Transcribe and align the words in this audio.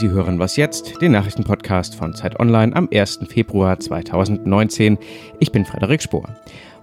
Sie 0.00 0.08
hören 0.08 0.38
Was 0.38 0.56
jetzt, 0.56 1.02
den 1.02 1.12
Nachrichtenpodcast 1.12 1.94
von 1.94 2.14
Zeit 2.14 2.40
Online 2.40 2.74
am 2.74 2.88
1. 2.90 3.20
Februar 3.28 3.78
2019. 3.78 4.96
Ich 5.40 5.52
bin 5.52 5.66
Frederik 5.66 6.00
Spohr. 6.00 6.26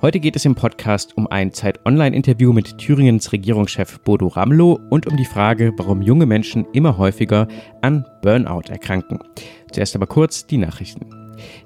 Heute 0.03 0.19
geht 0.19 0.35
es 0.35 0.45
im 0.45 0.53
Podcast 0.53 1.17
um 1.17 1.25
ein 1.25 1.51
Zeit 1.51 1.83
Online-Interview 1.83 2.53
mit 2.53 2.77
Thüringens 2.77 3.31
Regierungschef 3.31 4.01
Bodo 4.01 4.27
Ramelow 4.27 4.79
und 4.91 5.07
um 5.07 5.17
die 5.17 5.25
Frage, 5.25 5.73
warum 5.77 6.03
junge 6.03 6.27
Menschen 6.27 6.67
immer 6.73 6.99
häufiger 6.99 7.47
an 7.81 8.05
Burnout 8.21 8.69
erkranken. 8.69 9.17
Zuerst 9.71 9.95
aber 9.95 10.05
kurz 10.05 10.45
die 10.45 10.57
Nachrichten. 10.57 11.16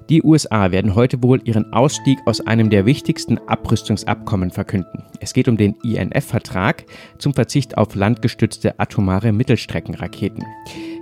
Die 0.08 0.22
USA 0.22 0.70
werden 0.70 0.94
heute 0.94 1.22
wohl 1.22 1.40
ihren 1.44 1.72
Ausstieg 1.72 2.18
aus 2.26 2.40
einem 2.40 2.70
der 2.70 2.86
wichtigsten 2.86 3.38
Abrüstungsabkommen 3.46 4.50
verkünden. 4.50 5.04
Es 5.20 5.32
geht 5.32 5.48
um 5.48 5.56
den 5.56 5.74
INF-Vertrag 5.82 6.84
zum 7.18 7.34
Verzicht 7.34 7.78
auf 7.78 7.94
landgestützte 7.94 8.78
atomare 8.78 9.32
Mittelstreckenraketen. 9.32 10.44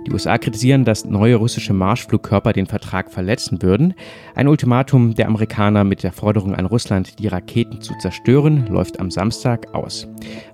Die 0.07 0.11
USA 0.11 0.37
kritisieren, 0.37 0.83
dass 0.83 1.05
neue 1.05 1.35
russische 1.35 1.73
Marschflugkörper 1.73 2.53
den 2.53 2.65
Vertrag 2.65 3.11
verletzen 3.11 3.61
würden. 3.61 3.93
Ein 4.33 4.47
Ultimatum 4.47 5.13
der 5.13 5.27
Amerikaner 5.27 5.83
mit 5.83 6.01
der 6.01 6.11
Forderung 6.11 6.55
an 6.55 6.65
Russland, 6.65 7.19
die 7.19 7.27
Raketen 7.27 7.81
zu 7.81 7.93
zerstören, 7.99 8.65
läuft 8.67 8.99
am 8.99 9.11
Samstag 9.11 9.73
aus. 9.75 10.07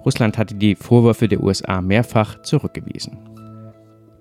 Russland 0.04 0.38
hatte 0.38 0.56
die 0.56 0.76
Vorwürfe 0.76 1.30
der 1.30 1.42
USA 1.42 1.82
mehrfach 1.82 2.42
zurückgewiesen. 2.42 3.18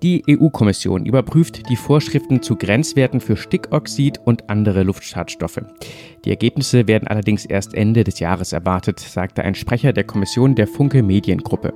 Die 0.03 0.23
EU-Kommission 0.29 1.05
überprüft 1.05 1.69
die 1.69 1.75
Vorschriften 1.75 2.43
zu 2.43 2.55
Grenzwerten 2.55 3.19
für 3.19 3.35
Stickoxid 3.35 4.19
und 4.23 4.47
andere 4.49 4.83
Luftschadstoffe. 4.83 5.61
Die 6.23 6.29
Ergebnisse 6.29 6.87
werden 6.87 7.07
allerdings 7.07 7.45
erst 7.45 7.73
Ende 7.73 8.03
des 8.03 8.19
Jahres 8.19 8.53
erwartet, 8.53 8.99
sagte 8.99 9.43
ein 9.43 9.55
Sprecher 9.55 9.93
der 9.93 10.03
Kommission 10.03 10.53
der 10.53 10.67
Funke 10.67 11.01
Mediengruppe. 11.01 11.73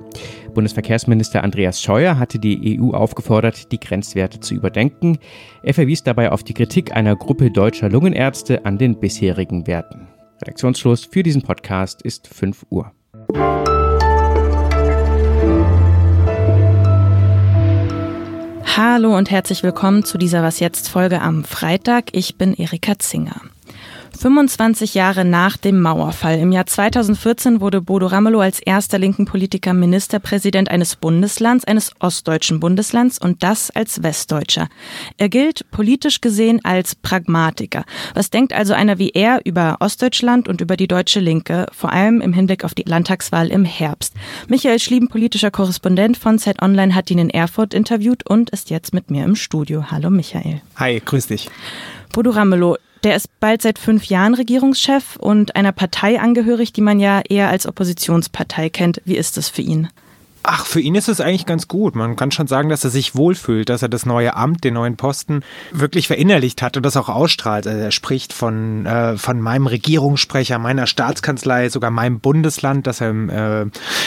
Bundesverkehrsminister 0.54 1.42
Andreas 1.42 1.82
Scheuer 1.82 2.18
hatte 2.18 2.38
die 2.38 2.78
EU 2.80 2.92
aufgefordert, 2.92 3.72
die 3.72 3.80
Grenzwerte 3.80 4.38
zu 4.38 4.54
überdenken. 4.54 5.18
Er 5.64 5.74
verwies 5.74 6.04
dabei 6.04 6.30
auf 6.30 6.44
die 6.44 6.54
Kritik 6.54 6.94
einer 6.94 7.16
Gruppe 7.16 7.50
deutscher 7.50 7.88
Lungenärzte 7.88 8.64
an 8.64 8.78
den 8.78 9.00
bisherigen 9.00 9.66
Werten. 9.66 10.06
Redaktionsschluss 10.42 11.04
für 11.06 11.22
diesen 11.22 11.42
Podcast 11.42 12.02
ist 12.02 12.28
5 12.28 12.66
Uhr. 12.70 12.92
Hallo 18.74 19.14
und 19.14 19.30
herzlich 19.30 19.62
willkommen 19.62 20.02
zu 20.02 20.16
dieser 20.16 20.42
Was 20.42 20.58
jetzt 20.58 20.88
Folge 20.88 21.20
am 21.20 21.44
Freitag. 21.44 22.06
Ich 22.12 22.36
bin 22.36 22.54
Erika 22.54 22.98
Zinger. 22.98 23.42
25 24.18 24.94
Jahre 24.94 25.24
nach 25.24 25.56
dem 25.56 25.80
Mauerfall 25.80 26.38
im 26.38 26.52
Jahr 26.52 26.66
2014 26.66 27.60
wurde 27.60 27.80
Bodo 27.80 28.06
Ramelow 28.06 28.40
als 28.40 28.60
erster 28.60 28.98
linken 28.98 29.24
Politiker 29.24 29.72
Ministerpräsident 29.74 30.70
eines 30.70 30.96
Bundeslands, 30.96 31.64
eines 31.64 31.92
ostdeutschen 31.98 32.60
Bundeslands 32.60 33.18
und 33.18 33.42
das 33.42 33.70
als 33.70 34.02
Westdeutscher. 34.02 34.68
Er 35.18 35.28
gilt 35.28 35.70
politisch 35.70 36.20
gesehen 36.20 36.60
als 36.64 36.94
Pragmatiker. 36.94 37.84
Was 38.14 38.30
denkt 38.30 38.52
also 38.52 38.74
einer 38.74 38.98
wie 38.98 39.10
er 39.10 39.40
über 39.44 39.78
Ostdeutschland 39.80 40.48
und 40.48 40.60
über 40.60 40.76
die 40.76 40.88
deutsche 40.88 41.20
Linke, 41.20 41.66
vor 41.72 41.92
allem 41.92 42.20
im 42.20 42.32
Hinblick 42.32 42.64
auf 42.64 42.74
die 42.74 42.84
Landtagswahl 42.84 43.48
im 43.48 43.64
Herbst? 43.64 44.14
Michael 44.48 44.78
Schlieben, 44.78 45.08
politischer 45.08 45.50
Korrespondent 45.50 46.16
von 46.16 46.38
Zeit 46.38 46.62
Online, 46.62 46.94
hat 46.94 47.10
ihn 47.10 47.18
in 47.18 47.30
Erfurt 47.30 47.74
interviewt 47.74 48.28
und 48.28 48.50
ist 48.50 48.70
jetzt 48.70 48.94
mit 48.94 49.10
mir 49.10 49.24
im 49.24 49.36
Studio. 49.36 49.90
Hallo 49.90 50.10
Michael. 50.10 50.60
Hi, 50.76 51.00
grüß 51.04 51.28
dich. 51.28 51.48
Bodo 52.12 52.30
Ramelow, 52.30 52.76
der 53.04 53.16
ist 53.16 53.28
bald 53.40 53.62
seit 53.62 53.78
fünf 53.78 54.04
Jahren 54.04 54.34
Regierungschef 54.34 55.16
und 55.16 55.56
einer 55.56 55.72
Partei 55.72 56.20
angehörig, 56.20 56.74
die 56.74 56.82
man 56.82 57.00
ja 57.00 57.22
eher 57.26 57.48
als 57.48 57.66
Oppositionspartei 57.66 58.68
kennt. 58.68 59.00
Wie 59.06 59.16
ist 59.16 59.38
das 59.38 59.48
für 59.48 59.62
ihn? 59.62 59.88
Ach, 60.44 60.66
für 60.66 60.80
ihn 60.80 60.96
ist 60.96 61.08
es 61.08 61.20
eigentlich 61.20 61.46
ganz 61.46 61.68
gut. 61.68 61.94
Man 61.94 62.16
kann 62.16 62.32
schon 62.32 62.48
sagen, 62.48 62.68
dass 62.68 62.82
er 62.82 62.90
sich 62.90 63.14
wohlfühlt, 63.14 63.68
dass 63.68 63.82
er 63.82 63.88
das 63.88 64.06
neue 64.06 64.34
Amt, 64.34 64.64
den 64.64 64.74
neuen 64.74 64.96
Posten 64.96 65.42
wirklich 65.70 66.08
verinnerlicht 66.08 66.62
hat 66.62 66.76
und 66.76 66.84
das 66.84 66.96
auch 66.96 67.08
ausstrahlt. 67.08 67.66
Also 67.68 67.78
er 67.78 67.92
spricht 67.92 68.32
von, 68.32 68.84
äh, 68.84 69.16
von 69.16 69.40
meinem 69.40 69.68
Regierungssprecher, 69.68 70.58
meiner 70.58 70.88
Staatskanzlei, 70.88 71.68
sogar 71.68 71.92
meinem 71.92 72.18
Bundesland, 72.18 72.88
das 72.88 73.00
er 73.00 73.10
im, 73.10 73.30
äh, 73.30 73.66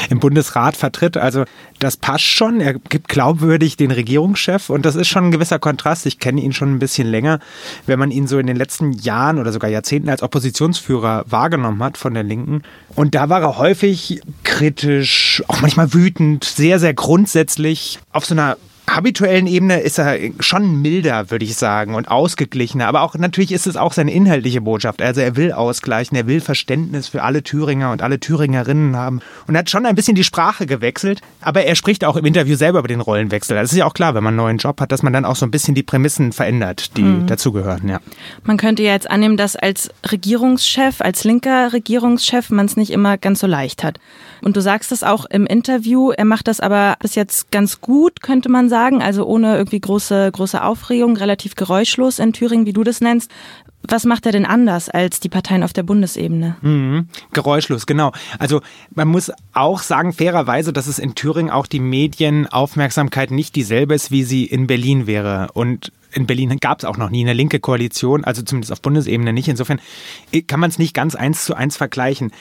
im 0.09 0.19
Bundesrat 0.19 0.75
vertritt. 0.75 1.15
Also 1.15 1.45
das 1.79 1.95
passt 1.95 2.25
schon. 2.25 2.59
Er 2.59 2.73
gibt 2.73 3.07
glaubwürdig 3.07 3.77
den 3.77 3.91
Regierungschef 3.91 4.69
und 4.69 4.85
das 4.85 4.95
ist 4.95 5.07
schon 5.07 5.25
ein 5.25 5.31
gewisser 5.31 5.59
Kontrast. 5.59 6.05
Ich 6.05 6.19
kenne 6.19 6.41
ihn 6.41 6.51
schon 6.51 6.73
ein 6.73 6.79
bisschen 6.79 7.07
länger. 7.07 7.39
Wenn 7.85 7.99
man 7.99 8.11
ihn 8.11 8.27
so 8.27 8.39
in 8.39 8.47
den 8.47 8.57
letzten 8.57 8.91
Jahren 8.91 9.39
oder 9.39 9.53
sogar 9.53 9.69
Jahrzehnten 9.69 10.09
als 10.09 10.21
Oppositionsführer 10.21 11.23
wahrgenommen 11.27 11.81
hat 11.81 11.97
von 11.97 12.13
der 12.13 12.23
Linken. 12.23 12.63
Und 12.95 13.15
da 13.15 13.29
war 13.29 13.41
er 13.41 13.57
häufig 13.57 14.21
kritisch, 14.55 15.43
auch 15.49 15.59
manchmal 15.59 15.93
wütend 15.93 16.45
sehr, 16.45 16.79
sehr 16.79 16.93
grundsätzlich 16.93 17.99
auf 18.13 18.25
so 18.25 18.35
einer 18.35 18.55
habituellen 18.87 19.47
Ebene 19.47 19.79
ist 19.79 19.97
er 19.97 20.17
schon 20.39 20.81
milder, 20.81 21.31
würde 21.31 21.45
ich 21.45 21.55
sagen, 21.55 21.95
und 21.95 22.07
ausgeglichener. 22.07 22.87
Aber 22.87 23.01
auch 23.01 23.15
natürlich 23.15 23.51
ist 23.51 23.67
es 23.67 23.77
auch 23.77 23.93
seine 23.93 24.13
inhaltliche 24.13 24.61
Botschaft. 24.61 25.01
Also 25.01 25.21
er 25.21 25.35
will 25.35 25.51
ausgleichen, 25.51 26.15
er 26.15 26.27
will 26.27 26.39
Verständnis 26.39 27.07
für 27.07 27.23
alle 27.23 27.43
Thüringer 27.43 27.91
und 27.91 28.01
alle 28.01 28.19
Thüringerinnen 28.19 28.95
haben 28.95 29.21
und 29.47 29.57
hat 29.57 29.69
schon 29.69 29.85
ein 29.85 29.95
bisschen 29.95 30.15
die 30.15 30.23
Sprache 30.23 30.65
gewechselt. 30.65 31.21
Aber 31.41 31.63
er 31.63 31.75
spricht 31.75 32.05
auch 32.05 32.15
im 32.15 32.25
Interview 32.25 32.55
selber 32.55 32.79
über 32.79 32.87
den 32.87 33.01
Rollenwechsel. 33.01 33.55
Das 33.55 33.71
ist 33.71 33.77
ja 33.77 33.85
auch 33.85 33.93
klar, 33.93 34.13
wenn 34.13 34.23
man 34.23 34.33
einen 34.33 34.37
neuen 34.37 34.57
Job 34.57 34.79
hat, 34.79 34.91
dass 34.91 35.03
man 35.03 35.13
dann 35.13 35.25
auch 35.25 35.35
so 35.35 35.45
ein 35.45 35.51
bisschen 35.51 35.75
die 35.75 35.83
Prämissen 35.83 36.31
verändert, 36.31 36.95
die 36.97 37.03
mhm. 37.03 37.27
dazugehören. 37.27 37.89
Ja. 37.89 37.99
Man 38.43 38.57
könnte 38.57 38.83
ja 38.83 38.93
jetzt 38.93 39.09
annehmen, 39.09 39.37
dass 39.37 39.55
als 39.55 39.89
Regierungschef, 40.11 41.01
als 41.01 41.23
linker 41.23 41.73
Regierungschef 41.73 42.49
man 42.49 42.65
es 42.65 42.77
nicht 42.77 42.91
immer 42.91 43.17
ganz 43.17 43.39
so 43.39 43.47
leicht 43.47 43.83
hat. 43.83 43.99
Und 44.41 44.55
du 44.55 44.61
sagst 44.61 44.91
es 44.91 45.03
auch 45.03 45.25
im 45.25 45.47
Interview, 45.47 46.11
er 46.11 46.25
macht 46.25 46.47
das 46.47 46.59
aber 46.59 46.97
bis 46.99 47.15
jetzt 47.15 47.51
ganz 47.51 47.81
gut, 47.81 48.21
könnte 48.21 48.49
man 48.49 48.69
sagen, 48.69 48.74
also 48.75 49.25
ohne 49.25 49.57
irgendwie 49.57 49.79
große, 49.79 50.31
große 50.31 50.63
Aufregung, 50.63 51.17
relativ 51.17 51.55
geräuschlos 51.55 52.19
in 52.19 52.33
Thüringen, 52.33 52.65
wie 52.65 52.73
du 52.73 52.83
das 52.83 53.01
nennst. 53.01 53.31
Was 53.87 54.05
macht 54.05 54.25
er 54.25 54.31
denn 54.31 54.45
anders 54.45 54.89
als 54.89 55.19
die 55.19 55.29
Parteien 55.29 55.63
auf 55.63 55.73
der 55.73 55.83
Bundesebene? 55.83 56.55
Mhm. 56.61 57.07
Geräuschlos, 57.33 57.85
genau. 57.85 58.11
Also 58.39 58.61
man 58.93 59.07
muss 59.07 59.31
auch 59.53 59.81
sagen, 59.81 60.13
fairerweise, 60.13 60.73
dass 60.73 60.87
es 60.87 60.97
in 60.97 61.15
Thüringen 61.15 61.51
auch 61.51 61.67
die 61.67 61.79
Medienaufmerksamkeit 61.79 63.31
nicht 63.31 63.55
dieselbe 63.55 63.93
ist, 63.93 64.11
wie 64.11 64.23
sie 64.23 64.45
in 64.45 64.67
Berlin 64.67 65.07
wäre. 65.07 65.49
Und 65.53 65.91
in 66.13 66.25
Berlin 66.25 66.57
gab 66.59 66.79
es 66.79 66.85
auch 66.85 66.97
noch 66.97 67.09
nie 67.09 67.21
eine 67.21 67.33
linke 67.33 67.59
Koalition, 67.59 68.23
also 68.23 68.41
zumindest 68.41 68.71
auf 68.71 68.81
Bundesebene 68.81 69.33
nicht. 69.33 69.47
Insofern 69.47 69.79
kann 70.47 70.59
man 70.59 70.69
es 70.69 70.79
nicht 70.79 70.93
ganz 70.93 71.13
eins 71.13 71.45
zu 71.45 71.53
eins 71.53 71.77
vergleichen. 71.77 72.31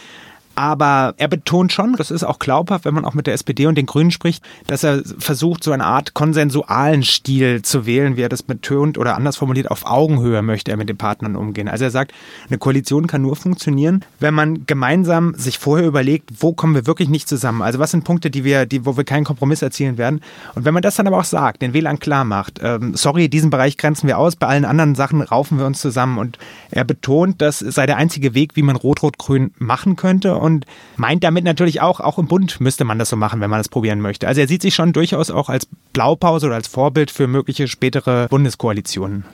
Aber 0.54 1.15
er 1.16 1.28
betont 1.28 1.72
schon, 1.72 1.94
das 1.94 2.10
ist 2.10 2.22
auch 2.22 2.38
glaubhaft, 2.38 2.84
wenn 2.84 2.94
man 2.94 3.04
auch 3.04 3.15
mit 3.15 3.26
der 3.26 3.34
SPD 3.34 3.66
und 3.66 3.76
den 3.76 3.87
Grünen 3.87 4.10
spricht, 4.10 4.44
dass 4.66 4.84
er 4.84 5.03
versucht, 5.19 5.65
so 5.65 5.72
eine 5.72 5.84
Art 5.84 6.15
konsensualen 6.15 7.03
Stil 7.03 7.62
zu 7.62 7.87
wählen, 7.87 8.16
wie 8.16 8.22
er 8.22 8.28
das 8.28 8.42
betont 8.42 8.98
oder 8.98 9.16
anders 9.16 9.37
formuliert, 9.37 9.70
auf 9.70 9.84
Augenhöhe 9.87 10.43
möchte 10.43 10.70
er 10.70 10.76
mit 10.76 10.88
den 10.88 10.97
Partnern 10.97 11.37
umgehen. 11.37 11.69
Also 11.69 11.84
er 11.84 11.91
sagt, 11.91 12.12
eine 12.48 12.59
Koalition 12.59 13.06
kann 13.06 13.22
nur 13.22 13.37
funktionieren, 13.37 14.04
wenn 14.20 14.34
man 14.34 14.66
gemeinsam 14.66 15.34
sich 15.34 15.59
vorher 15.59 15.87
überlegt, 15.87 16.31
wo 16.38 16.53
kommen 16.53 16.75
wir 16.75 16.87
wirklich 16.87 17.09
nicht 17.09 17.28
zusammen. 17.28 17.62
Also 17.62 17.78
was 17.78 17.91
sind 17.91 18.04
Punkte, 18.04 18.31
die 18.31 18.44
wir, 18.44 18.66
die, 18.66 18.87
wo 18.87 18.97
wir 18.97 19.04
keinen 19.04 19.25
Kompromiss 19.25 19.62
erzielen 19.62 19.98
werden. 19.98 20.20
Und 20.54 20.64
wenn 20.64 20.75
man 20.75 20.82
das 20.82 20.97
dann 20.97 21.06
aber 21.06 21.19
auch 21.19 21.25
sagt, 21.25 21.62
den 21.62 21.72
Wählern 21.72 21.98
klar 21.98 22.25
macht, 22.25 22.60
ähm, 22.62 22.94
sorry, 22.94 23.28
diesen 23.28 23.50
Bereich 23.50 23.76
grenzen 23.76 24.06
wir 24.06 24.19
aus, 24.19 24.37
bei 24.37 24.47
allen 24.47 24.64
anderen 24.64 24.94
Sachen 24.94 25.20
raufen 25.20 25.59
wir 25.59 25.66
uns 25.66 25.81
zusammen. 25.81 26.19
Und 26.19 26.38
er 26.70 26.84
betont, 26.84 27.41
das 27.43 27.59
sei 27.59 27.87
der 27.87 27.97
einzige 27.97 28.34
Weg, 28.34 28.56
wie 28.56 28.62
man 28.62 28.76
Rot-Rot-Grün 28.76 29.53
machen 29.59 29.97
könnte 29.97 30.37
und 30.44 30.66
meint 30.97 31.25
damit 31.25 31.44
natürlich 31.44 31.81
auch, 31.81 32.00
auch 32.00 32.19
im 32.19 32.28
Bund 32.28 32.60
müsste 32.60 32.84
man 32.84 32.99
das 32.99 33.09
so 33.09 33.16
machen, 33.16 33.41
wenn 33.41 33.50
man 33.50 33.59
das 33.59 33.71
probieren 33.71 34.00
möchte. 34.00 34.28
Also 34.28 34.43
er 34.43 34.49
sieht 34.49 34.60
sich 34.62 34.75
schon 34.75 34.93
durchaus 34.93 35.31
auch 35.31 35.49
als 35.49 35.66
Blaupause 35.94 36.47
oder 36.47 36.56
als 36.56 36.69
Vorbild 36.69 37.10
für 37.10 37.27
mögliche 37.27 37.66
spätere 37.66 38.28
Bundeskoalitionen. 38.28 39.25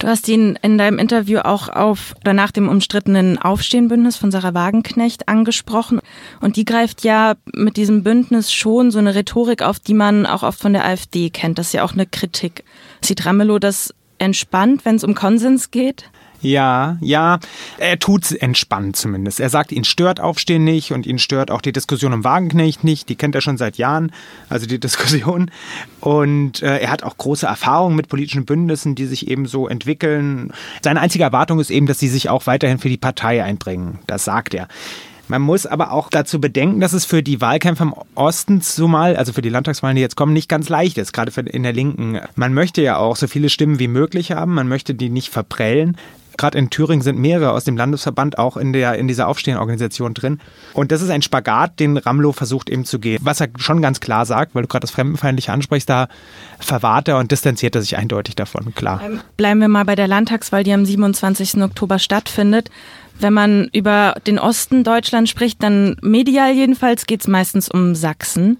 Du 0.00 0.08
hast 0.08 0.28
ihn 0.28 0.58
in 0.60 0.76
deinem 0.76 0.98
Interview 0.98 1.38
auch 1.38 1.68
auf 1.68 2.14
oder 2.20 2.34
nach 2.34 2.50
dem 2.50 2.68
umstrittenen 2.68 3.38
Aufstehenbündnis 3.38 4.16
von 4.16 4.30
Sarah 4.30 4.52
Wagenknecht 4.52 5.28
angesprochen. 5.28 6.00
Und 6.40 6.56
die 6.56 6.66
greift 6.66 7.02
ja 7.02 7.34
mit 7.54 7.78
diesem 7.78 8.02
Bündnis 8.02 8.52
schon 8.52 8.90
so 8.90 8.98
eine 8.98 9.14
Rhetorik 9.14 9.62
auf, 9.62 9.78
die 9.78 9.94
man 9.94 10.26
auch 10.26 10.42
oft 10.42 10.60
von 10.60 10.74
der 10.74 10.84
AfD 10.84 11.30
kennt. 11.30 11.58
Das 11.58 11.68
ist 11.68 11.72
ja 11.72 11.84
auch 11.84 11.94
eine 11.94 12.04
Kritik. 12.04 12.64
Sieht 13.00 13.24
Ramelow 13.24 13.58
das 13.58 13.94
entspannt, 14.18 14.84
wenn 14.84 14.96
es 14.96 15.04
um 15.04 15.14
Konsens 15.14 15.70
geht? 15.70 16.10
Ja, 16.42 16.98
ja, 17.00 17.38
er 17.78 17.98
tut's 17.98 18.32
entspannt 18.32 18.96
zumindest. 18.96 19.40
Er 19.40 19.50
sagt, 19.50 19.72
ihn 19.72 19.84
stört 19.84 20.20
Aufstehen 20.20 20.64
nicht 20.64 20.92
und 20.92 21.06
ihn 21.06 21.18
stört 21.18 21.50
auch 21.50 21.60
die 21.60 21.72
Diskussion 21.72 22.12
um 22.12 22.24
Wagenknecht 22.24 22.84
nicht. 22.84 23.08
Die 23.08 23.16
kennt 23.16 23.34
er 23.34 23.40
schon 23.40 23.56
seit 23.56 23.78
Jahren, 23.78 24.12
also 24.48 24.66
die 24.66 24.78
Diskussion. 24.86 25.50
Und 26.00 26.62
äh, 26.62 26.78
er 26.78 26.90
hat 26.90 27.02
auch 27.02 27.16
große 27.16 27.46
Erfahrungen 27.46 27.96
mit 27.96 28.08
politischen 28.08 28.44
Bündnissen, 28.44 28.94
die 28.94 29.06
sich 29.06 29.28
eben 29.28 29.46
so 29.46 29.68
entwickeln. 29.68 30.52
Seine 30.82 31.00
einzige 31.00 31.24
Erwartung 31.24 31.60
ist 31.60 31.70
eben, 31.70 31.86
dass 31.86 31.98
sie 31.98 32.08
sich 32.08 32.28
auch 32.28 32.46
weiterhin 32.46 32.78
für 32.78 32.88
die 32.88 32.96
Partei 32.96 33.42
einbringen. 33.42 33.98
Das 34.06 34.24
sagt 34.24 34.54
er. 34.54 34.68
Man 35.28 35.42
muss 35.42 35.66
aber 35.66 35.90
auch 35.90 36.08
dazu 36.08 36.40
bedenken, 36.40 36.80
dass 36.80 36.92
es 36.92 37.04
für 37.04 37.22
die 37.22 37.40
Wahlkämpfer 37.40 37.84
im 37.84 37.94
Osten 38.14 38.60
zumal, 38.62 39.16
also 39.16 39.32
für 39.32 39.42
die 39.42 39.48
Landtagswahlen, 39.48 39.96
die 39.96 40.02
jetzt 40.02 40.16
kommen, 40.16 40.32
nicht 40.32 40.48
ganz 40.48 40.68
leicht 40.68 40.98
ist, 40.98 41.12
gerade 41.12 41.32
in 41.40 41.64
der 41.64 41.72
Linken. 41.72 42.20
Man 42.36 42.54
möchte 42.54 42.80
ja 42.80 42.96
auch 42.98 43.16
so 43.16 43.26
viele 43.26 43.48
Stimmen 43.48 43.80
wie 43.80 43.88
möglich 43.88 44.32
haben, 44.32 44.54
man 44.54 44.68
möchte 44.68 44.94
die 44.94 45.08
nicht 45.08 45.30
verprellen. 45.30 45.96
Gerade 46.36 46.58
in 46.58 46.70
Thüringen 46.70 47.02
sind 47.02 47.18
mehrere 47.18 47.52
aus 47.52 47.64
dem 47.64 47.76
Landesverband 47.76 48.38
auch 48.38 48.56
in, 48.56 48.72
der, 48.72 48.96
in 48.96 49.08
dieser 49.08 49.28
Aufstehenorganisation 49.28 50.14
drin. 50.14 50.40
Und 50.72 50.92
das 50.92 51.02
ist 51.02 51.10
ein 51.10 51.22
Spagat, 51.22 51.80
den 51.80 51.96
Ramlo 51.96 52.32
versucht 52.32 52.70
eben 52.70 52.84
zu 52.84 52.98
gehen. 52.98 53.18
Was 53.22 53.40
er 53.40 53.48
schon 53.56 53.82
ganz 53.82 54.00
klar 54.00 54.26
sagt, 54.26 54.54
weil 54.54 54.62
du 54.62 54.68
gerade 54.68 54.82
das 54.82 54.90
Fremdenfeindliche 54.90 55.52
ansprichst, 55.52 55.88
da 55.88 56.08
verwahrt 56.58 57.08
er 57.08 57.18
und 57.18 57.30
distanziert 57.30 57.74
er 57.74 57.82
sich 57.82 57.96
eindeutig 57.96 58.36
davon, 58.36 58.74
klar. 58.74 59.00
Ähm, 59.04 59.20
bleiben 59.36 59.60
wir 59.60 59.68
mal 59.68 59.84
bei 59.84 59.94
der 59.94 60.08
Landtagswahl, 60.08 60.64
die 60.64 60.72
am 60.72 60.84
27. 60.84 61.62
Oktober 61.62 61.98
stattfindet. 61.98 62.70
Wenn 63.18 63.32
man 63.32 63.68
über 63.72 64.16
den 64.26 64.38
Osten 64.38 64.84
Deutschlands 64.84 65.30
spricht, 65.30 65.62
dann 65.62 65.96
medial 66.02 66.52
jedenfalls 66.52 67.06
geht 67.06 67.22
es 67.22 67.28
meistens 67.28 67.68
um 67.70 67.94
Sachsen. 67.94 68.58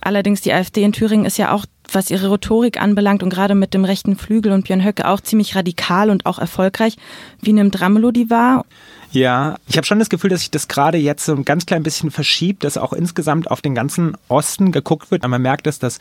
Allerdings 0.00 0.40
die 0.40 0.52
AfD 0.52 0.84
in 0.84 0.92
Thüringen 0.92 1.24
ist 1.24 1.36
ja 1.36 1.50
auch, 1.50 1.66
was 1.92 2.10
ihre 2.10 2.30
Rhetorik 2.30 2.80
anbelangt 2.80 3.22
und 3.22 3.30
gerade 3.30 3.54
mit 3.54 3.74
dem 3.74 3.84
rechten 3.84 4.16
Flügel 4.16 4.52
und 4.52 4.64
Björn 4.64 4.84
Höcke 4.84 5.06
auch 5.08 5.20
ziemlich 5.20 5.56
radikal 5.56 6.10
und 6.10 6.26
auch 6.26 6.38
erfolgreich. 6.38 6.96
Wie 7.40 7.52
nimmt 7.52 7.80
Ramelow 7.80 8.10
die 8.10 8.30
wahr? 8.30 8.64
Ja, 9.12 9.56
ich 9.66 9.76
habe 9.76 9.86
schon 9.86 9.98
das 9.98 10.08
Gefühl, 10.08 10.30
dass 10.30 10.40
sich 10.40 10.50
das 10.50 10.68
gerade 10.68 10.98
jetzt 10.98 11.24
so 11.24 11.34
ein 11.34 11.44
ganz 11.44 11.64
klein 11.64 11.82
bisschen 11.82 12.10
verschiebt, 12.10 12.64
dass 12.64 12.76
auch 12.76 12.92
insgesamt 12.92 13.50
auf 13.50 13.62
den 13.62 13.74
ganzen 13.74 14.16
Osten 14.28 14.72
geguckt 14.72 15.10
wird. 15.10 15.26
Man 15.26 15.40
merkt 15.40 15.66
es, 15.66 15.78
dass 15.78 15.98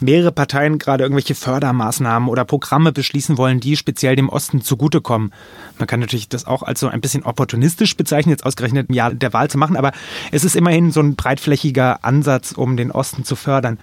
mehrere 0.00 0.32
Parteien 0.32 0.78
gerade 0.78 1.04
irgendwelche 1.04 1.34
Fördermaßnahmen 1.34 2.28
oder 2.28 2.44
Programme 2.44 2.92
beschließen 2.92 3.38
wollen, 3.38 3.60
die 3.60 3.76
speziell 3.76 4.16
dem 4.16 4.28
Osten 4.28 4.60
zugutekommen. 4.60 5.32
Man 5.78 5.86
kann 5.86 6.00
natürlich 6.00 6.28
das 6.28 6.46
auch 6.46 6.62
als 6.62 6.80
so 6.80 6.88
ein 6.88 7.00
bisschen 7.00 7.22
opportunistisch 7.22 7.96
bezeichnen, 7.96 8.32
jetzt 8.32 8.44
ausgerechnet 8.44 8.88
im 8.88 8.94
Jahr 8.94 9.14
der 9.14 9.32
Wahl 9.32 9.48
zu 9.48 9.56
machen, 9.56 9.76
aber 9.76 9.92
es 10.30 10.44
ist 10.44 10.56
immerhin 10.56 10.90
so 10.90 11.00
ein 11.00 11.14
breitflächiger 11.14 12.04
Ansatz, 12.04 12.52
um 12.52 12.76
den 12.76 12.90
Osten 12.90 13.24
zu 13.24 13.36
fördern. 13.36 13.78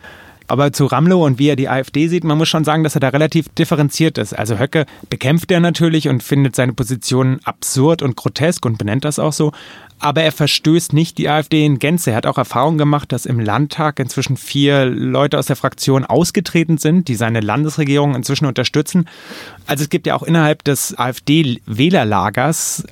Aber 0.48 0.72
zu 0.72 0.86
Ramlo 0.86 1.26
und 1.26 1.40
wie 1.40 1.50
er 1.50 1.58
die 1.58 1.68
AfD 1.68 2.08
sieht, 2.08 2.24
man 2.24 2.38
muss 2.38 2.48
schon 2.48 2.64
sagen, 2.64 2.84
dass 2.84 2.96
er 2.96 3.02
da 3.02 3.10
relativ 3.10 3.50
differenziert 3.50 4.18
ist. 4.18 4.34
Also 4.34 4.58
Höcke 4.58 4.86
bekämpft 5.10 5.52
er 5.52 5.60
natürlich 5.60 6.08
und 6.08 6.24
findet 6.24 6.56
seine 6.56 6.74
Position 6.74 7.40
absurd 7.44 8.02
und 8.02 8.16
grotesk 8.16 8.66
und 8.66 8.78
benennt 8.78 9.04
das 9.04 9.20
auch 9.20 9.34
so. 9.34 9.52
Aber 10.00 10.22
er 10.22 10.32
verstößt 10.32 10.94
nicht 10.94 11.18
die 11.18 11.28
AfD 11.28 11.66
in 11.66 11.80
Gänze. 11.80 12.12
Er 12.12 12.18
hat 12.18 12.28
auch 12.28 12.38
Erfahrung 12.38 12.78
gemacht, 12.78 13.12
dass 13.12 13.26
im 13.26 13.40
Landtag 13.40 14.00
inzwischen 14.00 14.38
vier 14.38 14.86
Leute 14.86 15.38
aus 15.38 15.48
der 15.48 15.56
Fraktion 15.56 16.06
ausgetreten 16.06 16.78
sind, 16.78 17.08
die 17.08 17.16
seine 17.16 17.42
Landesregierung 17.42 18.16
inzwischen 18.16 18.46
unterstützen. 18.46 19.10
Also 19.66 19.84
es 19.84 19.90
gibt 19.90 20.08
ja 20.08 20.16
auch 20.16 20.24
innerhalb 20.24 20.64
des 20.64 20.98
AfD-Wählerlagers 20.98 22.84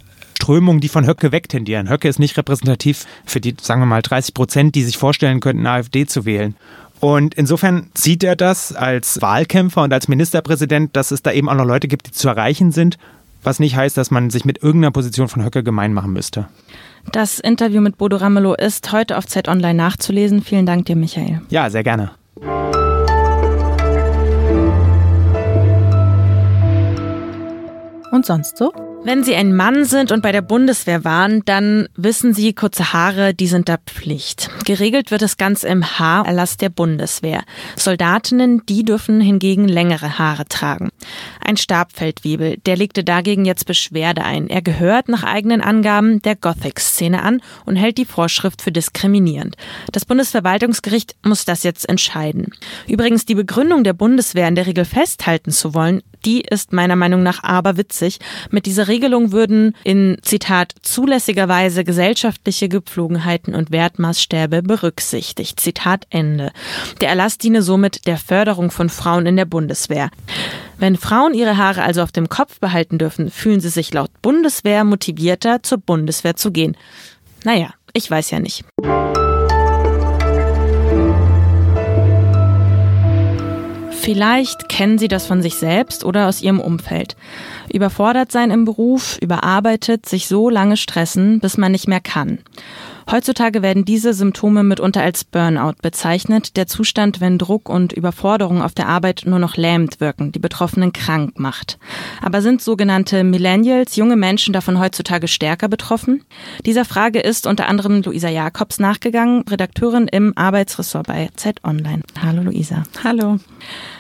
Strömungen, 0.46 0.82
die 0.82 0.90
von 0.90 1.08
Höcke 1.08 1.32
wegtendieren. 1.32 1.90
Höcke 1.90 2.08
ist 2.08 2.20
nicht 2.20 2.38
repräsentativ 2.38 3.06
für 3.26 3.40
die, 3.40 3.56
sagen 3.60 3.82
wir 3.82 3.88
mal, 3.88 4.02
30 4.02 4.34
Prozent, 4.34 4.76
die 4.76 4.84
sich 4.84 4.98
vorstellen 4.98 5.40
könnten, 5.40 5.66
AfD 5.66 6.06
zu 6.06 6.26
wählen. 6.26 6.56
Und 7.00 7.36
insofern 7.36 7.90
sieht 7.94 8.24
er 8.24 8.36
das 8.36 8.74
als 8.74 9.22
Wahlkämpfer 9.22 9.84
und 9.84 9.94
als 9.94 10.08
Ministerpräsident, 10.08 10.96
dass 10.96 11.12
es 11.12 11.22
da 11.22 11.32
eben 11.32 11.50
auch 11.50 11.56
noch 11.56 11.66
Leute 11.66 11.88
gibt, 11.88 12.08
die 12.08 12.12
zu 12.12 12.28
erreichen 12.28 12.72
sind, 12.72 12.98
was 13.44 13.60
nicht 13.60 13.76
heißt, 13.76 13.96
dass 13.98 14.12
man 14.12 14.30
sich 14.30 14.46
mit 14.46 14.64
irgendeiner 14.64 14.92
Position 14.92 15.28
von 15.28 15.44
Höcke 15.44 15.64
gemein 15.64 15.94
machen 15.94 16.14
müsste. 16.14 16.48
Das 17.12 17.40
Interview 17.40 17.82
mit 17.82 17.98
Bodo 17.98 18.18
Ramelow 18.18 18.56
ist 18.56 18.92
heute 18.92 19.18
auf 19.18 19.28
Zeit 19.28 19.48
Online 19.48 19.76
nachzulesen. 19.76 20.42
Vielen 20.42 20.66
Dank 20.66 20.86
dir, 20.86 20.96
Michael. 20.96 21.42
Ja, 21.50 21.70
sehr 21.70 21.84
gerne. 21.84 22.12
Und 28.12 28.26
sonst 28.26 28.58
so? 28.58 28.72
Wenn 29.06 29.24
Sie 29.24 29.36
ein 29.36 29.56
Mann 29.56 29.86
sind 29.86 30.12
und 30.12 30.24
bei 30.24 30.32
der 30.32 30.42
Bundeswehr 30.42 31.04
waren, 31.04 31.44
dann 31.46 31.88
wissen 31.96 32.34
Sie, 32.34 32.54
kurze 32.54 32.92
Haare, 32.92 33.36
die 33.36 33.46
sind 33.46 33.70
da 33.70 33.78
Pflicht. 33.78 34.50
Geregelt 34.66 35.12
wird 35.12 35.22
es 35.22 35.38
ganz 35.38 35.64
im 35.64 35.86
Haarerlass 36.00 36.58
der 36.58 36.70
Bundeswehr. 36.70 37.44
Soldatinnen, 37.76 38.66
die 38.66 38.84
dürfen 38.84 39.22
hingegen 39.22 39.68
längere 39.68 40.18
Haare 40.18 40.46
tragen. 40.46 40.90
Ein 41.40 41.56
Stabfeldwebel, 41.56 42.58
der 42.66 42.78
legte 42.78 43.04
dagegen 43.04 43.46
jetzt 43.46 43.68
Beschwerde 43.68 44.24
ein. 44.24 44.50
Er 44.50 44.64
gehört 44.64 45.08
nach 45.08 45.22
eigenen 45.22 45.62
Angaben 45.62 46.24
der 46.24 46.36
Gothic-Szene 46.36 47.22
an 47.22 47.44
und 47.68 47.76
hält 47.76 48.00
die 48.00 48.06
Vorschrift 48.06 48.64
für 48.64 48.72
diskriminierend. 48.72 49.56
Das 49.92 50.06
Bundesverwaltungsgericht 50.06 51.16
muss 51.24 51.46
das 51.46 51.62
jetzt 51.62 51.88
entscheiden. 51.88 52.48
Übrigens, 52.88 53.28
die 53.28 53.36
Begründung 53.36 53.84
der 53.84 53.94
Bundeswehr 53.94 54.48
in 54.48 54.56
der 54.56 54.66
Regel 54.66 54.84
festhalten 54.84 55.52
zu 55.52 55.76
wollen, 55.76 56.02
die 56.26 56.42
ist 56.42 56.74
meiner 56.74 56.96
Meinung 56.96 57.22
nach 57.22 57.44
aber 57.44 57.78
witzig. 57.78 58.18
Mit 58.50 58.66
dieser 58.66 58.88
Regelung 58.96 59.34
würden 59.34 59.76
in, 59.84 60.18
Zitat, 60.22 60.74
zulässigerweise 60.82 61.84
gesellschaftliche 61.84 62.70
Gepflogenheiten 62.70 63.54
und 63.54 63.70
Wertmaßstäbe 63.72 64.64
berücksichtigt. 64.64 65.60
Zitat 65.60 66.08
Ende. 66.12 66.54
Der 67.02 67.10
Erlass 67.10 67.38
diene 67.38 67.62
somit 67.62 68.08
der 68.08 68.18
Förderung 68.18 68.72
von 68.72 68.88
Frauen 68.88 69.26
in 69.26 69.36
der 69.36 69.44
Bundeswehr. 69.44 70.12
Wenn 70.78 70.96
Frauen 70.96 71.34
ihre 71.34 71.58
Haare 71.58 71.84
also 71.84 72.04
auf 72.04 72.14
dem 72.14 72.30
Kopf 72.30 72.62
behalten 72.62 72.98
dürfen, 72.98 73.32
fühlen 73.32 73.60
sie 73.60 73.68
sich 73.68 73.94
laut 73.94 74.12
Bundeswehr 74.22 74.86
motivierter, 74.86 75.62
zur 75.62 75.80
Bundeswehr 75.80 76.38
zu 76.38 76.52
gehen. 76.52 76.78
Naja, 77.44 77.74
ich 77.92 78.10
weiß 78.10 78.32
ja 78.32 78.40
nicht. 78.40 78.64
Vielleicht 84.06 84.70
kennen 84.70 85.00
Sie 85.00 85.08
das 85.08 85.26
von 85.26 85.42
sich 85.42 85.56
selbst 85.56 86.06
oder 86.06 86.28
aus 86.28 86.40
Ihrem 86.40 86.60
Umfeld. 86.60 87.16
Überfordert 87.74 88.32
sein 88.32 88.52
im 88.52 88.64
Beruf, 88.64 89.18
überarbeitet, 89.20 90.06
sich 90.06 90.28
so 90.28 90.48
lange 90.48 90.78
stressen, 90.78 91.40
bis 91.40 91.58
man 91.58 91.72
nicht 91.72 91.88
mehr 91.88 92.02
kann. 92.02 92.38
Heutzutage 93.10 93.62
werden 93.62 93.86
diese 93.86 94.14
Symptome 94.14 94.64
mitunter 94.64 95.02
als 95.02 95.24
Burnout 95.24 95.76
bezeichnet, 95.82 96.58
der 96.58 96.66
Zustand, 96.66 97.22
wenn 97.22 97.38
Druck 97.38 97.70
und 97.70 97.94
Überforderung 97.94 98.64
auf 98.64 98.74
der 98.74 98.88
Arbeit 98.88 99.24
nur 99.26 99.38
noch 99.38 99.58
lähmend 99.58 100.00
wirken, 100.00 100.32
die 100.32 100.40
Betroffenen 100.40 100.92
krank 100.92 101.40
macht. 101.40 101.78
Aber 102.22 102.42
sind 102.42 102.62
sogenannte 102.62 103.24
Millennials, 103.24 103.96
junge 103.96 104.16
Menschen 104.16 104.54
davon 104.54 104.80
heutzutage 104.80 105.28
stärker 105.28 105.68
betroffen? 105.68 106.24
Dieser 106.66 106.84
Frage 106.84 107.20
ist 107.20 107.46
unter 107.46 107.68
anderem 107.68 108.02
Luisa 108.02 108.30
Jakobs 108.30 108.80
nachgegangen, 108.80 109.44
Redakteurin 109.48 110.08
im 110.08 110.36
Arbeitsressort 110.36 111.06
bei 111.06 111.30
Zeit 111.36 111.64
Online. 111.64 112.02
Hallo 112.20 112.42
Luisa. 112.42 112.84
Hallo. 113.04 113.38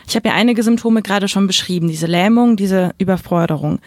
Ich 0.07 0.15
habe 0.15 0.29
ja 0.29 0.35
einige 0.35 0.63
Symptome 0.63 1.03
gerade 1.03 1.27
schon 1.27 1.45
beschrieben, 1.45 1.87
diese 1.87 2.07
Lähmung, 2.07 2.57
diese 2.57 2.93
Überforderung. 2.97 3.79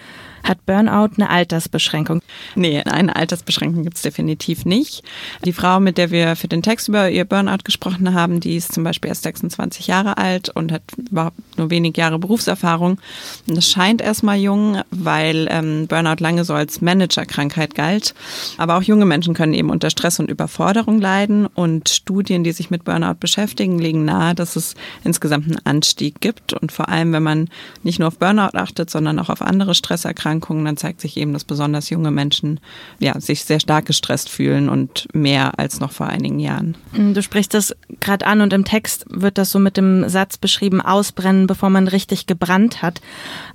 Hat 0.43 0.65
Burnout 0.67 1.11
eine 1.17 1.31
Altersbeschränkung? 1.31 2.23
Nee, 2.55 2.83
eine 2.83 3.15
Altersbeschränkung 3.17 3.85
gibt 3.85 3.97
es 3.97 4.03
definitiv 4.03 4.65
nicht. 4.65 5.03
Die 5.45 5.53
Frau, 5.53 5.81
mit 5.81 5.99
der 5.99 6.11
wir 6.11 6.37
für 6.37 6.49
den 6.49 6.63
Text 6.63 6.89
über 6.89 7.11
ihr 7.11 7.25
Burnout 7.25 7.65
gesprochen 7.65 8.15
haben, 8.15 8.41
die 8.41 8.57
ist 8.57 8.73
zum 8.73 8.85
Beispiel 8.85 9.09
erst 9.09 9.25
26 9.25 9.87
Jahre 9.87 10.17
alt 10.17 10.49
und 10.51 10.73
hat 10.73 10.83
überhaupt 10.97 11.37
nur 11.57 11.71
wenig 11.71 11.97
Jahre 11.97 12.19
Berufserfahrung. 12.19 12.99
Und 13.47 13.57
das 13.57 13.71
scheint 13.71 14.01
erstmal 14.01 14.39
jung, 14.39 14.81
weil 14.91 15.49
ähm, 15.51 15.87
Burnout 15.87 16.23
lange 16.23 16.45
so 16.45 16.55
als 16.55 16.81
Managerkrankheit 16.81 17.75
galt. 17.75 18.15
Aber 18.57 18.77
auch 18.77 18.83
junge 18.83 19.05
Menschen 19.05 19.35
können 19.35 19.55
eben 19.55 19.71
unter 19.71 19.91
Stress 19.91 20.19
und 20.21 20.31
Überforderung 20.31 21.01
leiden. 21.01 21.47
Und 21.47 21.89
Studien, 21.89 22.45
die 22.45 22.53
sich 22.53 22.71
mit 22.71 22.85
Burnout 22.85 23.17
beschäftigen, 23.21 23.79
legen 23.79 24.05
nahe, 24.05 24.35
dass 24.35 24.57
es 24.57 24.75
insgesamt 25.05 25.47
einen 25.47 25.67
Anstieg 25.67 26.21
gibt. 26.21 26.53
Und 26.53 26.73
vor 26.73 26.89
allem, 26.89 27.13
wenn 27.13 27.23
man 27.23 27.49
nicht 27.83 27.99
nur 27.99 28.09
auf 28.09 28.19
Burnout 28.19 28.57
achtet, 28.57 28.91
sondern 28.91 29.19
auch 29.19 29.29
auf 29.29 29.43
andere 29.43 29.75
Stresserkrankungen, 29.75 30.28
Erkrankungen, 30.29 30.65
dann 30.65 30.77
zeigt 30.77 31.01
sich 31.01 31.17
eben, 31.17 31.33
dass 31.33 31.45
besonders 31.45 31.91
junge 31.91 32.11
Menschen 32.11 32.61
ja, 32.99 33.19
sich 33.21 33.45
sehr 33.45 33.61
stark 33.61 33.87
gestresst 33.87 34.29
fühlen 34.29 34.69
und 34.69 35.09
mehr 35.15 35.59
als 35.59 35.81
noch 35.81 35.93
vor 35.93 36.07
einigen 36.07 36.39
Jahren. 36.39 36.77
Hm, 36.93 37.15
du 37.15 37.23
sprichst 37.23 37.55
das 37.55 37.75
gerade 38.01 38.27
an 38.27 38.41
und 38.41 38.53
im 38.53 38.65
Text 38.65 39.07
wird 39.09 39.39
das 39.39 39.51
so 39.51 39.59
mit 39.59 39.77
dem 39.77 40.09
Satz 40.09 40.37
beschrieben, 40.37 40.81
ausbrennen, 40.81 41.47
bevor 41.47 41.71
man 41.71 41.89
richtig 41.89 42.27
gebrannt 42.27 42.83
hat. 42.83 43.01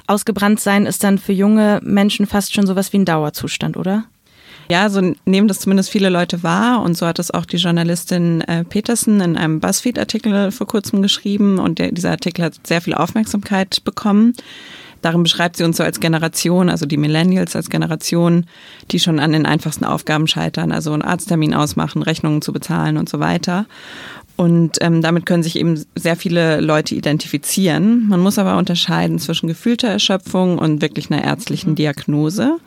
Ausgebrannt 0.08 0.60
sein 0.60 0.86
ist 0.86 1.04
dann 1.04 1.18
für 1.18 1.34
junge 1.34 1.80
Menschen 1.84 2.26
fast 2.26 2.54
schon 2.54 2.66
sowas 2.66 2.92
wie 2.92 2.98
ein 2.98 3.06
Dauerzustand, 3.06 3.78
oder? 3.78 4.06
Ja, 4.70 4.90
so 4.90 5.02
nehmen 5.26 5.50
das 5.50 5.60
zumindest 5.60 5.90
viele 5.90 6.10
Leute 6.10 6.42
wahr 6.42 6.82
und 6.82 6.98
so 6.98 7.06
hat 7.06 7.20
es 7.20 7.32
auch 7.32 7.46
die 7.46 7.58
Journalistin 7.58 8.42
äh, 8.42 8.64
Petersen 8.64 9.20
in 9.20 9.38
einem 9.38 9.60
BuzzFeed-Artikel 9.60 10.52
vor 10.52 10.68
kurzem 10.68 11.02
geschrieben 11.02 11.60
und 11.60 11.80
der, 11.80 11.92
dieser 11.92 12.12
Artikel 12.12 12.46
hat 12.46 12.66
sehr 12.66 12.82
viel 12.82 12.94
Aufmerksamkeit 12.94 13.84
bekommen. 13.84 14.34
Darin 15.04 15.22
beschreibt 15.22 15.58
sie 15.58 15.66
uns 15.66 15.76
so 15.76 15.84
als 15.84 16.00
Generation, 16.00 16.70
also 16.70 16.86
die 16.86 16.96
Millennials 16.96 17.58
als 17.58 17.70
Generation, 17.70 18.46
die 18.90 19.00
schon 19.00 19.20
an 19.20 19.34
den 19.34 19.46
einfachsten 19.46 19.84
Aufgaben 19.84 20.28
scheitern, 20.28 20.72
also 20.72 20.94
einen 20.94 21.02
Arzttermin 21.02 21.54
ausmachen, 21.54 22.02
Rechnungen 22.02 22.42
zu 22.42 22.54
bezahlen 22.54 22.96
und 22.96 23.10
so 23.10 23.20
weiter. 23.20 23.66
Und 24.36 24.78
ähm, 24.82 25.02
damit 25.02 25.28
können 25.28 25.44
sich 25.44 25.58
eben 25.58 25.84
sehr 25.96 26.16
viele 26.16 26.60
Leute 26.60 26.96
identifizieren. 26.96 28.08
Man 28.08 28.20
muss 28.20 28.40
aber 28.40 28.58
unterscheiden 28.58 29.20
zwischen 29.20 29.48
gefühlter 29.48 29.90
Erschöpfung 29.90 30.58
und 30.58 30.82
wirklich 30.82 31.12
einer 31.12 31.24
ärztlichen 31.24 31.72
mhm. 31.72 31.76
Diagnose. 31.76 32.58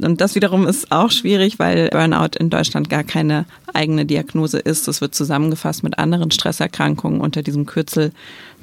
Und 0.00 0.20
das 0.20 0.36
wiederum 0.36 0.66
ist 0.66 0.92
auch 0.92 1.10
schwierig, 1.10 1.58
weil 1.58 1.88
Burnout 1.90 2.38
in 2.38 2.48
Deutschland 2.48 2.88
gar 2.88 3.02
keine 3.02 3.44
eigene 3.74 4.06
Diagnose 4.06 4.58
ist. 4.58 4.88
Es 4.88 5.00
wird 5.00 5.14
zusammengefasst 5.14 5.82
mit 5.82 5.98
anderen 5.98 6.30
Stresserkrankungen 6.30 7.20
unter 7.20 7.42
diesem 7.42 7.66
Kürzel 7.66 8.12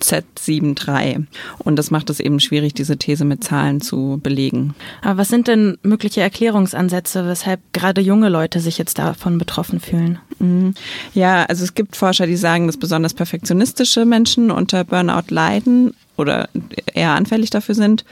Z73. 0.01 1.25
Und 1.59 1.75
das 1.77 1.91
macht 1.91 2.09
es 2.09 2.19
eben 2.19 2.39
schwierig, 2.39 2.73
diese 2.73 2.97
These 2.97 3.25
mit 3.25 3.43
Zahlen 3.43 3.81
zu 3.81 4.19
belegen. 4.21 4.75
Aber 5.01 5.19
was 5.19 5.29
sind 5.29 5.47
denn 5.47 5.77
mögliche 5.83 6.21
Erklärungsansätze, 6.21 7.27
weshalb 7.27 7.61
gerade 7.73 8.01
junge 8.01 8.29
Leute 8.29 8.59
sich 8.59 8.77
jetzt 8.77 8.99
davon 8.99 9.37
betroffen 9.37 9.79
fühlen? 9.79 10.19
Mhm. 10.39 10.75
Ja, 11.13 11.45
also 11.45 11.63
es 11.63 11.73
gibt 11.73 11.95
Forscher, 11.95 12.27
die 12.27 12.35
sagen, 12.38 12.67
dass 12.67 12.77
besonders 12.77 13.13
perfektionistische 13.13 14.06
Menschen 14.06 14.51
unter 14.51 14.84
Burnout 14.84 15.29
leiden 15.29 15.94
oder 16.17 16.50
eher 16.94 17.12
anfällig 17.12 17.51
dafür 17.51 17.75
sind. 17.75 18.03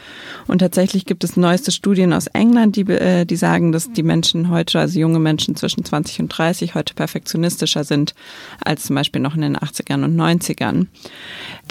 Und 0.47 0.59
tatsächlich 0.59 1.05
gibt 1.05 1.23
es 1.23 1.37
neueste 1.37 1.71
Studien 1.71 2.13
aus 2.13 2.27
England, 2.27 2.75
die, 2.75 2.81
äh, 2.81 3.25
die 3.25 3.35
sagen, 3.35 3.71
dass 3.71 3.91
die 3.91 4.03
Menschen 4.03 4.49
heute, 4.49 4.79
also 4.79 4.99
junge 4.99 5.19
Menschen 5.19 5.55
zwischen 5.55 5.83
20 5.83 6.19
und 6.21 6.29
30, 6.29 6.75
heute 6.75 6.93
perfektionistischer 6.93 7.83
sind 7.83 8.13
als 8.63 8.83
zum 8.85 8.95
Beispiel 8.95 9.21
noch 9.21 9.35
in 9.35 9.41
den 9.41 9.57
80ern 9.57 10.03
und 10.03 10.15
90ern. 10.15 10.85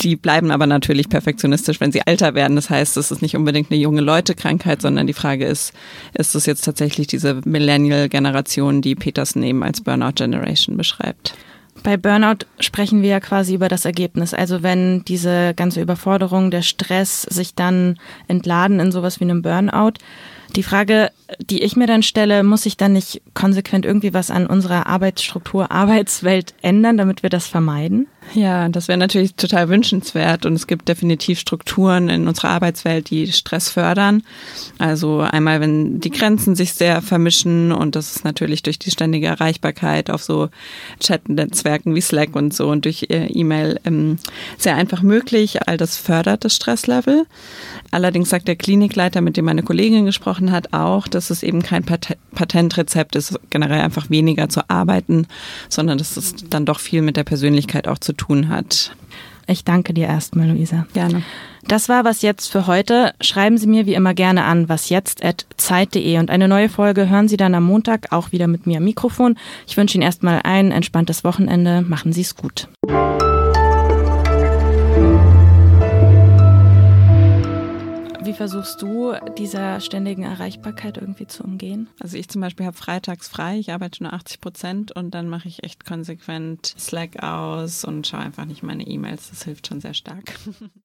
Die 0.00 0.16
bleiben 0.16 0.50
aber 0.50 0.66
natürlich 0.66 1.08
perfektionistisch, 1.08 1.80
wenn 1.80 1.92
sie 1.92 2.02
älter 2.04 2.34
werden. 2.34 2.56
Das 2.56 2.68
heißt, 2.68 2.96
es 2.96 3.10
ist 3.10 3.22
nicht 3.22 3.36
unbedingt 3.36 3.70
eine 3.70 3.80
junge 3.80 4.00
Leute-Krankheit, 4.00 4.82
sondern 4.82 5.06
die 5.06 5.12
Frage 5.12 5.46
ist, 5.46 5.72
ist 6.14 6.34
es 6.34 6.46
jetzt 6.46 6.64
tatsächlich 6.64 7.06
diese 7.06 7.40
Millennial-Generation, 7.44 8.82
die 8.82 8.96
Peterson 8.96 9.42
eben 9.44 9.62
als 9.62 9.80
Burnout 9.80 10.14
Generation 10.16 10.76
beschreibt? 10.76 11.36
Bei 11.84 11.98
Burnout 11.98 12.46
sprechen 12.60 13.02
wir 13.02 13.10
ja 13.10 13.20
quasi 13.20 13.54
über 13.54 13.68
das 13.68 13.84
Ergebnis. 13.84 14.32
Also 14.32 14.62
wenn 14.62 15.04
diese 15.04 15.52
ganze 15.54 15.82
Überforderung, 15.82 16.50
der 16.50 16.62
Stress 16.62 17.22
sich 17.22 17.54
dann 17.54 17.98
entladen 18.26 18.80
in 18.80 18.90
sowas 18.90 19.20
wie 19.20 19.24
einem 19.24 19.42
Burnout. 19.42 19.92
Die 20.56 20.62
Frage, 20.62 21.10
die 21.50 21.62
ich 21.62 21.76
mir 21.76 21.86
dann 21.86 22.02
stelle, 22.02 22.42
muss 22.42 22.62
sich 22.62 22.78
dann 22.78 22.94
nicht 22.94 23.20
konsequent 23.34 23.84
irgendwie 23.84 24.14
was 24.14 24.30
an 24.30 24.46
unserer 24.46 24.86
Arbeitsstruktur, 24.86 25.70
Arbeitswelt 25.70 26.54
ändern, 26.62 26.96
damit 26.96 27.22
wir 27.22 27.30
das 27.30 27.46
vermeiden? 27.46 28.06
Ja, 28.32 28.68
das 28.68 28.88
wäre 28.88 28.98
natürlich 28.98 29.34
total 29.34 29.68
wünschenswert 29.68 30.46
und 30.46 30.54
es 30.54 30.66
gibt 30.66 30.88
definitiv 30.88 31.38
Strukturen 31.38 32.08
in 32.08 32.26
unserer 32.26 32.48
Arbeitswelt, 32.48 33.10
die 33.10 33.30
Stress 33.30 33.68
fördern. 33.68 34.22
Also 34.78 35.20
einmal, 35.20 35.60
wenn 35.60 36.00
die 36.00 36.10
Grenzen 36.10 36.56
sich 36.56 36.72
sehr 36.72 37.02
vermischen 37.02 37.70
und 37.70 37.94
das 37.94 38.16
ist 38.16 38.24
natürlich 38.24 38.62
durch 38.62 38.78
die 38.78 38.90
ständige 38.90 39.26
Erreichbarkeit 39.26 40.10
auf 40.10 40.22
so 40.22 40.48
Chat-Netzwerken 41.00 41.94
wie 41.94 42.00
Slack 42.00 42.34
und 42.34 42.54
so 42.54 42.68
und 42.68 42.86
durch 42.86 43.06
äh, 43.10 43.26
E-Mail 43.26 43.78
ähm, 43.84 44.18
sehr 44.58 44.76
einfach 44.76 45.02
möglich. 45.02 45.68
All 45.68 45.76
das 45.76 45.96
fördert 45.96 46.44
das 46.44 46.56
Stresslevel. 46.56 47.26
Allerdings 47.90 48.30
sagt 48.30 48.48
der 48.48 48.56
Klinikleiter, 48.56 49.20
mit 49.20 49.36
dem 49.36 49.44
meine 49.44 49.62
Kollegin 49.62 50.06
gesprochen 50.06 50.50
hat, 50.50 50.72
auch, 50.72 51.06
dass 51.06 51.30
es 51.30 51.42
eben 51.42 51.62
kein 51.62 51.84
Patentrezept 51.84 53.14
ist, 53.14 53.38
generell 53.50 53.80
einfach 53.80 54.10
weniger 54.10 54.48
zu 54.48 54.68
arbeiten, 54.68 55.26
sondern 55.68 55.98
dass 55.98 56.16
es 56.16 56.34
dann 56.50 56.64
doch 56.64 56.80
viel 56.80 57.02
mit 57.02 57.16
der 57.16 57.24
Persönlichkeit 57.24 57.86
auch 57.86 57.98
zu 57.98 58.13
tun 58.16 58.48
hat. 58.48 58.94
Ich 59.46 59.64
danke 59.64 59.92
dir 59.92 60.06
erstmal, 60.06 60.48
Luisa. 60.48 60.86
Gerne. 60.94 61.22
Das 61.66 61.88
war 61.88 62.04
was 62.04 62.22
jetzt 62.22 62.48
für 62.50 62.66
heute. 62.66 63.14
Schreiben 63.20 63.58
Sie 63.58 63.66
mir 63.66 63.86
wie 63.86 63.94
immer 63.94 64.14
gerne 64.14 64.44
an 64.44 64.68
wasjetzt@zeit.de 64.68 66.18
und 66.18 66.30
eine 66.30 66.48
neue 66.48 66.68
Folge 66.68 67.08
hören 67.08 67.28
Sie 67.28 67.36
dann 67.36 67.54
am 67.54 67.64
Montag 67.64 68.12
auch 68.12 68.32
wieder 68.32 68.46
mit 68.46 68.66
mir 68.66 68.78
am 68.78 68.84
Mikrofon. 68.84 69.36
Ich 69.66 69.76
wünsche 69.76 69.96
Ihnen 69.96 70.02
erstmal 70.02 70.40
ein 70.44 70.72
entspanntes 70.72 71.24
Wochenende. 71.24 71.82
Machen 71.82 72.12
Sie 72.12 72.22
es 72.22 72.36
gut. 72.36 72.68
Versuchst 78.34 78.82
du, 78.82 79.14
dieser 79.38 79.80
ständigen 79.80 80.24
Erreichbarkeit 80.24 80.98
irgendwie 80.98 81.26
zu 81.26 81.44
umgehen? 81.44 81.88
Also 82.00 82.16
ich 82.16 82.28
zum 82.28 82.40
Beispiel 82.40 82.66
habe 82.66 82.76
freitags 82.76 83.28
frei, 83.28 83.58
ich 83.58 83.72
arbeite 83.72 84.02
nur 84.02 84.12
80 84.12 84.40
Prozent 84.40 84.92
und 84.92 85.14
dann 85.14 85.28
mache 85.28 85.48
ich 85.48 85.62
echt 85.62 85.84
konsequent 85.84 86.74
Slack 86.78 87.22
aus 87.22 87.84
und 87.84 88.06
schaue 88.06 88.20
einfach 88.20 88.44
nicht 88.44 88.62
meine 88.62 88.86
E-Mails. 88.86 89.30
Das 89.30 89.44
hilft 89.44 89.68
schon 89.68 89.80
sehr 89.80 89.94
stark. 89.94 90.34